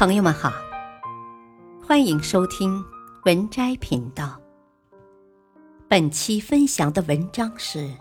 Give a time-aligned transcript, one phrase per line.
[0.00, 0.50] 朋友们好，
[1.86, 2.82] 欢迎收听
[3.26, 4.40] 文摘频道。
[5.90, 7.94] 本期分享的文章是：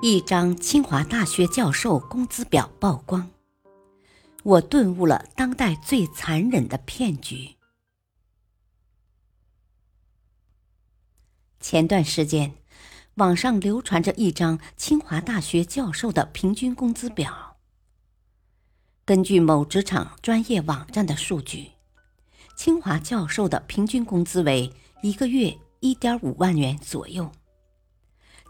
[0.00, 3.28] 一张清华大学教授工资表曝光，
[4.42, 7.56] 我顿悟了当代最残忍的骗局。
[11.60, 12.54] 前段时间，
[13.16, 17.47] 网上流传着一张清华大学教授的平均工资表。
[19.08, 21.70] 根据某职场专业网站的数据，
[22.54, 27.32] 清华教授的平均工资为一个月一点五万元左右，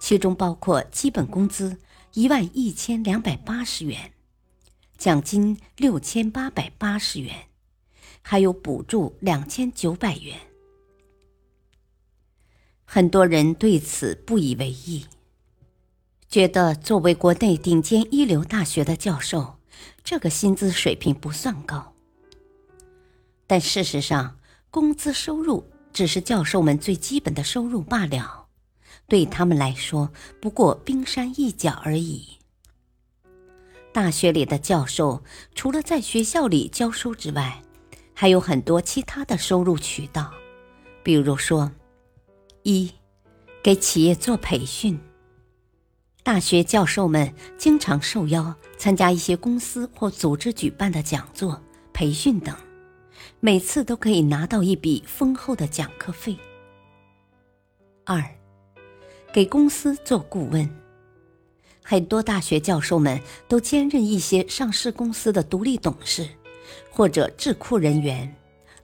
[0.00, 1.78] 其中包括基本工资
[2.14, 4.12] 一万一千两百八十元，
[4.96, 7.46] 奖金六千八百八十元，
[8.20, 10.36] 还有补助两千九百元。
[12.84, 15.06] 很多人对此不以为意，
[16.28, 19.57] 觉得作为国内顶尖一流大学的教授。
[20.10, 21.92] 这个薪资水平不算高，
[23.46, 24.38] 但事实上，
[24.70, 28.46] 工资收入只是教授们最基本的收入罢了，
[29.06, 32.38] 对他们来说不过冰山一角而已。
[33.92, 35.22] 大学里的教授
[35.54, 37.62] 除了在学校里教书之外，
[38.14, 40.32] 还有很多其他的收入渠道，
[41.02, 41.70] 比如说，
[42.62, 42.90] 一，
[43.62, 44.98] 给企业做培训。
[46.28, 51.58] 大学教授们经常受邀参加一些公司或组织举办的讲座、
[51.94, 52.54] 培训等，
[53.40, 56.36] 每次都可以拿到一笔丰厚的讲课费。
[58.04, 58.22] 二，
[59.32, 60.68] 给公司做顾问，
[61.82, 66.28] 很多大学教授们都兼任一些上市公司的独立董事
[66.90, 68.36] 或者智库人员，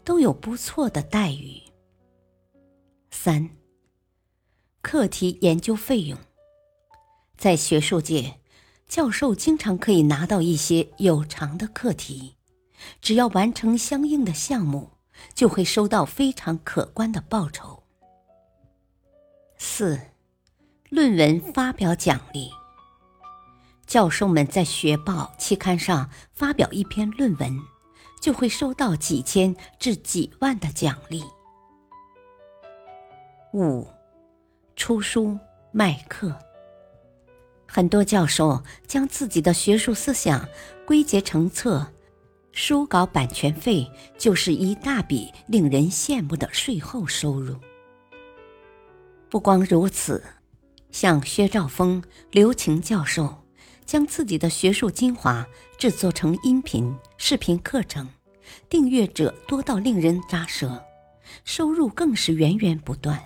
[0.02, 1.60] 都有不错的待遇。
[3.10, 3.50] 三，
[4.80, 6.18] 课题研究费用。
[7.36, 8.36] 在学术界，
[8.88, 12.36] 教授经常可以拿到一些有偿的课题，
[13.00, 14.90] 只要完成相应的项目，
[15.34, 17.82] 就会收到非常可观的报酬。
[19.58, 20.00] 四，
[20.90, 22.50] 论文发表奖励。
[23.86, 27.60] 教授们在学报期刊上发表一篇论文，
[28.20, 31.22] 就会收到几千至几万的奖励。
[33.52, 33.86] 五，
[34.74, 35.38] 出书
[35.70, 36.34] 卖课。
[37.74, 40.48] 很多教授将自己的学术思想
[40.86, 41.84] 归结成册，
[42.52, 47.56] 书稿版权费就是一大笔令人羡慕的税后收入。
[49.28, 50.22] 不光如此，
[50.92, 53.44] 像薛兆丰、刘擎教授，
[53.84, 55.44] 将自己的学术精华
[55.76, 58.08] 制作成音频、视频课程，
[58.68, 60.80] 订阅者多到令人咂舌，
[61.44, 63.20] 收入更是源源不断。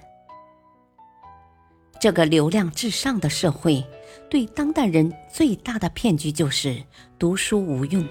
[2.00, 3.84] 这个流量至上的社会。
[4.30, 6.84] 对当代人最大的骗局就是
[7.18, 8.06] 读书无用，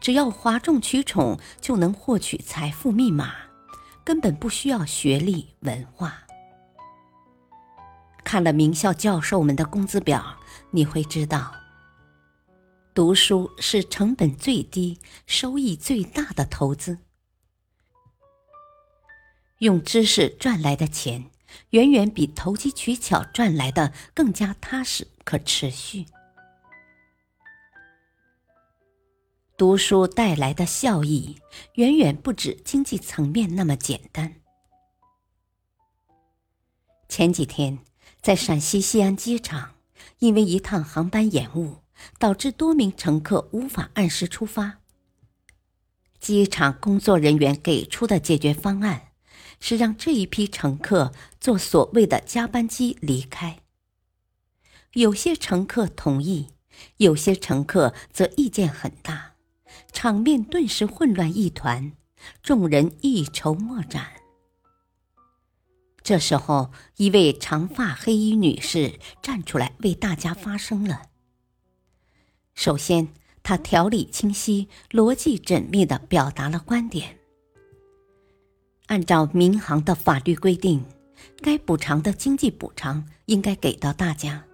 [0.00, 3.34] 只要哗众取宠就能获取财富密码，
[4.04, 6.22] 根本不需要学历文化。
[8.22, 10.36] 看了名校教授们的工资表，
[10.70, 11.52] 你会知道，
[12.94, 16.98] 读书是成本最低、收益最大的投资，
[19.58, 21.30] 用知识赚来的钱。
[21.70, 26.06] 远远比投机取巧赚来的更加踏实可持续。
[29.56, 31.40] 读书带来的效益
[31.74, 34.36] 远远不止经济层面那么简单。
[37.08, 37.80] 前几天
[38.20, 39.74] 在陕西西安机场，
[40.20, 41.78] 因为一趟航班延误，
[42.18, 44.78] 导致多名乘客无法按时出发。
[46.20, 49.07] 机场工作人员给出的解决方案。
[49.60, 53.60] 是让这一批乘客坐所谓的加班机离开。
[54.92, 56.48] 有些乘客同意，
[56.96, 59.34] 有些乘客则意见很大，
[59.92, 61.92] 场面顿时混乱一团，
[62.42, 64.12] 众人一筹莫展。
[66.02, 71.10] 这时候，一位长发黑衣女士站出来为大家发声了。
[72.54, 73.08] 首先，
[73.42, 77.17] 她条理清晰、逻辑缜密的表达了观点。
[78.88, 80.82] 按照民航的法律规定，
[81.42, 84.44] 该补偿的经济补偿应该给到大家。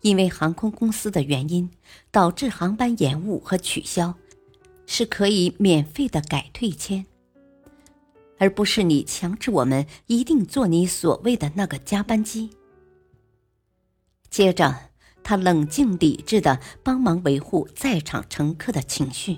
[0.00, 1.70] 因为航空公司的原因
[2.10, 4.14] 导致航班延误和取消，
[4.86, 7.04] 是可以免费的改退签，
[8.38, 12.50] 而不是你强制我们一定坐你所谓的那个加班机。
[14.30, 14.74] 接着，
[15.22, 19.36] 他冷静理智的帮忙维护在场乘客的情绪。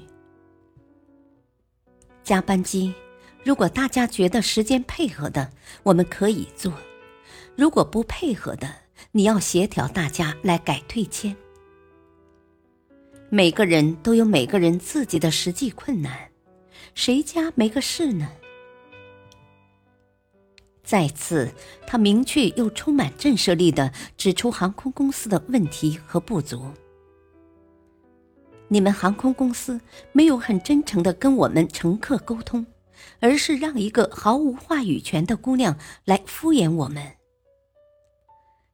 [2.22, 2.94] 加班机。
[3.44, 5.50] 如果大家觉得时间配合的，
[5.82, 6.72] 我们可以做；
[7.56, 8.68] 如果不配合的，
[9.10, 11.36] 你要协调大家来改退签。
[13.28, 16.30] 每个人都有每个人自己的实际困难，
[16.94, 18.28] 谁家没个事呢？
[20.84, 21.50] 再次，
[21.86, 26.66] 他明确又充满震慑力的指出航空公司的问题和不足。
[28.68, 29.80] 你们航空公司
[30.12, 32.64] 没有很真诚的跟我们乘客沟通，
[33.20, 37.16] 而是让一个毫无话语权的姑娘来敷衍我们。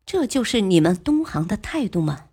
[0.07, 2.27] 这就是你们东航的态度吗？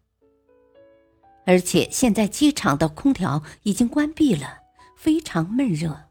[1.45, 4.59] 而且现在机场的空调已经关闭了，
[4.95, 6.05] 非常闷热，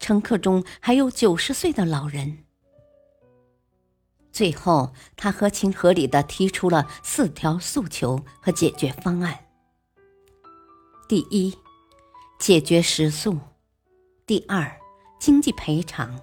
[0.00, 2.38] 乘客中还有九十岁的老人。
[4.32, 9.46] 最后，他合情合理的提出了四条诉求和解决方案：
[11.08, 11.56] 第一，
[12.40, 13.34] 解决食宿；
[14.26, 14.76] 第二，
[15.24, 16.20] 经济赔偿；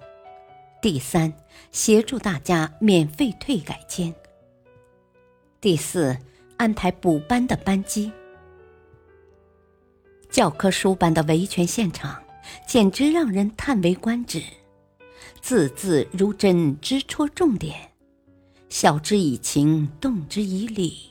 [0.80, 1.32] 第三，
[1.72, 4.14] 协助大家免费退改签；
[5.60, 6.16] 第四，
[6.56, 8.12] 安排补班的班机。
[10.30, 12.22] 教科书般的维权现场，
[12.64, 14.40] 简直让人叹为观止，
[15.40, 17.90] 字字如针，直戳重点。
[18.68, 21.10] 晓之以情，动之以理，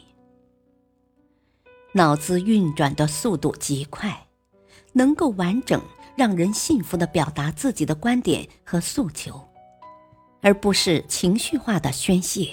[1.91, 4.27] 脑子运转的速度极快，
[4.93, 5.81] 能够完整
[6.15, 9.41] 让人信服的表达自己的观点和诉求，
[10.41, 12.49] 而不是情绪化的宣泄。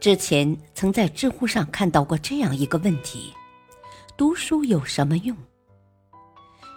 [0.00, 3.32] 之前曾在知乎上看到过这样一个问题：
[4.16, 5.36] 读书有什么用？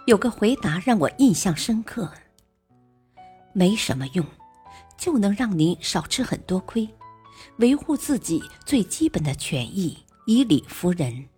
[0.06, 2.10] 有个回答让我印象深刻：
[3.52, 4.24] 没什么用。
[4.98, 6.88] 就能让你少吃很多亏，
[7.58, 11.28] 维护自己最基本的权益，以理服人。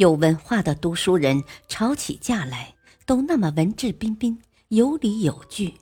[0.00, 2.74] 有文化的读书人吵起架来
[3.04, 5.74] 都那么文质彬彬、有理有据，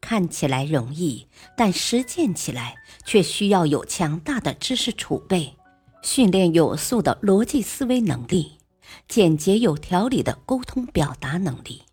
[0.00, 2.74] 看起来容易，但实践起来
[3.04, 5.54] 却需要有强大的知识储备，
[6.02, 8.58] 训练有素的逻辑思维能力，
[9.06, 11.84] 简洁有条理的沟通表达能力。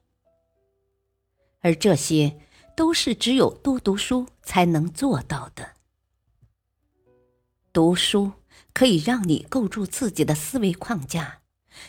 [1.62, 2.40] 而这些
[2.76, 5.74] 都是只有多读书才能做到的。
[7.72, 8.32] 读书
[8.76, 11.40] 可以让你构筑自己的思维框架，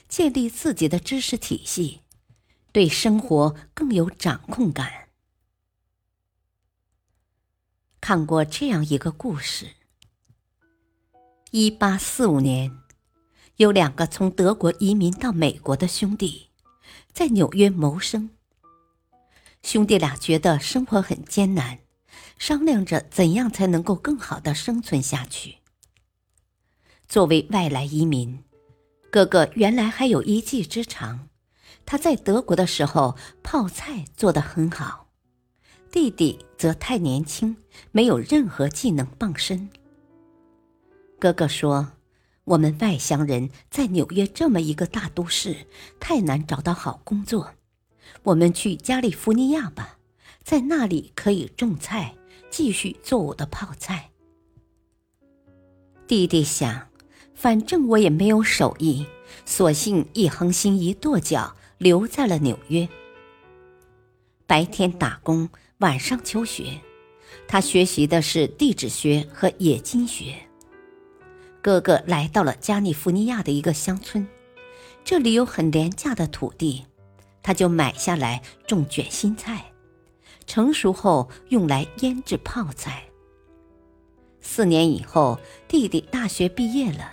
[0.09, 2.03] 建立自己的知识体系，
[2.71, 5.09] 对生活更有掌控感。
[8.01, 9.75] 看过这样一个故事：
[11.51, 12.71] 一八四五年，
[13.57, 16.51] 有两个从德国移民到美国的兄弟，
[17.13, 18.31] 在纽约谋生。
[19.65, 21.81] 兄弟俩觉得生活很艰难，
[22.39, 25.57] 商量着怎样才能够更好的生存下去。
[27.09, 28.43] 作为外来移民，
[29.11, 31.29] 哥哥原来还有一技之长，
[31.85, 35.09] 他在德国的时候泡菜做得很好；
[35.91, 37.57] 弟弟则太年轻，
[37.93, 39.71] 没有任何技能傍身。
[41.19, 41.93] 哥哥说
[42.45, 45.67] ：“我们外乡人在纽约这么一个大都市，
[45.99, 47.55] 太难找到好工作。”
[48.23, 49.99] 我们去加利福尼亚吧，
[50.43, 52.15] 在那里可以种菜，
[52.51, 54.11] 继续做我的泡菜。
[56.07, 56.89] 弟弟想，
[57.37, 59.07] 反正我也没有手艺，
[59.45, 62.89] 索性一横心一跺脚，留在了纽约。
[64.47, 66.81] 白天打工，晚上求学。
[67.47, 70.35] 他学习的是地质学和冶金学。
[71.61, 74.27] 哥哥来到了加利福尼亚的一个乡村，
[75.05, 76.87] 这里有很廉价的土地。
[77.43, 79.67] 他就买下来种卷心菜，
[80.47, 83.05] 成熟后用来腌制泡菜。
[84.41, 85.39] 四年以后，
[85.69, 87.13] 弟弟大学毕业了，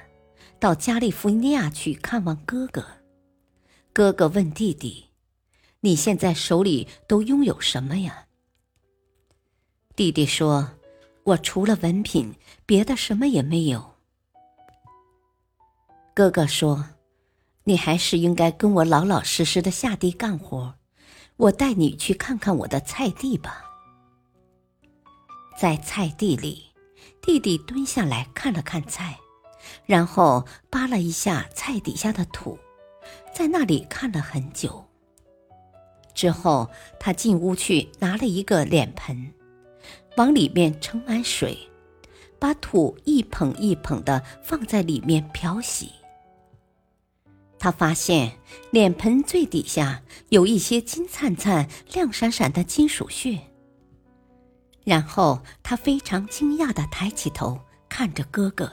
[0.64, 2.86] 到加利福尼亚去看望哥哥。
[3.92, 5.10] 哥哥问弟弟
[5.84, 8.28] ：“你现在手里都拥有什么呀？”
[9.94, 10.76] 弟弟说
[11.26, 13.96] ：“我除了文凭，别的什么也没有。”
[16.16, 16.86] 哥哥说。
[17.66, 20.76] 你还是应该跟我老老实实的下地干活，
[21.38, 23.64] 我带你去看看我的菜地吧。
[25.58, 26.74] 在菜地里，
[27.22, 29.18] 弟弟蹲下来看了看菜，
[29.86, 32.58] 然后扒了一下菜底下的土，
[33.34, 34.84] 在那里看了很久。
[36.14, 39.34] 之后，他进屋去拿了一个脸盆，
[40.18, 41.58] 往里面盛满水，
[42.38, 45.92] 把土一捧一捧的放在里面漂洗。
[47.58, 48.38] 他发现
[48.72, 53.40] 脸盆最底下有一些金灿灿、亮闪闪的金属屑。
[54.84, 58.70] 然后他非常惊讶的抬起头看着哥哥，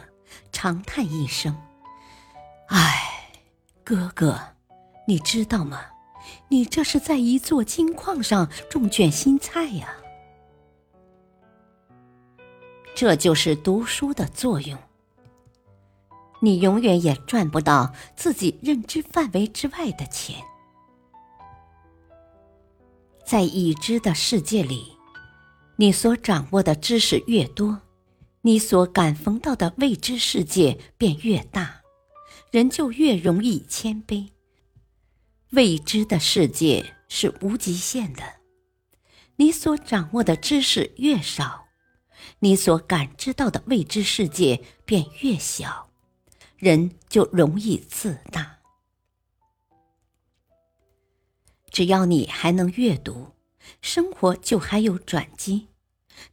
[0.62, 1.56] 长叹一声
[2.68, 3.32] ：“唉，
[3.82, 4.38] 哥哥，
[5.06, 5.80] 你知道吗？
[6.48, 9.94] 你这是在一座金矿上种卷心菜呀！
[12.94, 14.78] 这就是读书的作用。
[16.40, 20.44] 你永远也赚不到自己认知范围之外的钱。
[23.24, 24.94] 在已知的世界里，
[25.76, 27.80] 你所掌握的知识越多，
[28.42, 31.82] 你所感逢到的未知世界便越大，
[32.50, 34.30] 人就越容易谦卑。
[35.50, 38.22] 未知的世界是无极限的，
[39.36, 41.66] 你所掌握的知识越少，
[42.38, 45.90] 你所感知到的未知世界便越小。
[46.56, 48.58] 人就容易自大。
[51.70, 53.32] 只要你还能阅读，
[53.80, 55.69] 生活就还有转机。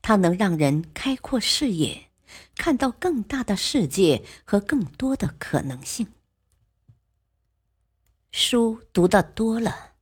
[0.01, 2.09] 它能让人开阔视野，
[2.55, 6.07] 看到更大的世界和更多的可能性。
[8.31, 9.93] 书读的多了，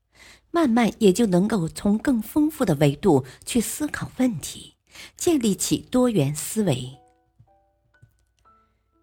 [0.51, 4.75] 慢慢也就能够从更丰富的维度去思考问题，
[5.15, 6.97] 建立起多元思维。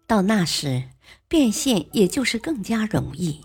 [0.07, 0.89] 到那时。
[1.27, 3.41] 变现也就是更加容易，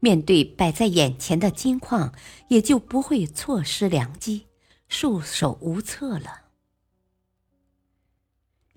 [0.00, 2.12] 面对摆在眼前的金矿，
[2.48, 4.46] 也就不会错失良机，
[4.86, 6.41] 束手无策了。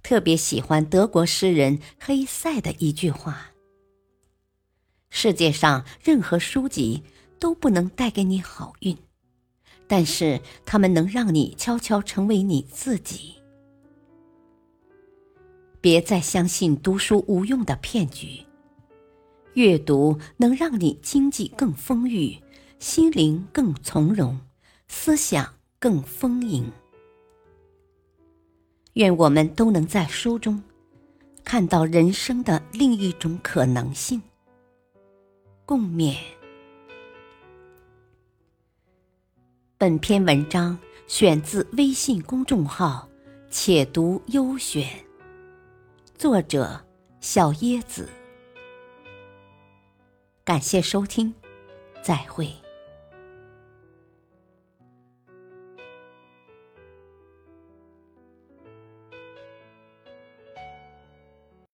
[0.07, 3.49] 特别喜欢德国诗人黑塞的一句话
[5.09, 7.01] ：“世界上任何书籍
[7.39, 8.95] 都不能带给你好运，
[9.87, 13.33] 但是他们能让你悄悄成为你自己。”
[15.81, 18.45] 别再相信读书无用的骗局。
[19.55, 22.37] 阅读能让你经济更丰裕，
[22.77, 24.39] 心灵更从容，
[24.87, 26.71] 思想更丰盈。
[28.95, 30.61] 愿我们都能在书中
[31.43, 34.21] 看到人生的另一种可能性。
[35.65, 36.15] 共勉。
[39.77, 43.07] 本篇文章选自微信公众号
[43.51, 44.87] “且读优选”。
[46.17, 46.81] 作者
[47.19, 48.07] 小椰子，
[50.45, 51.33] 感谢收听，
[52.01, 52.49] 再会。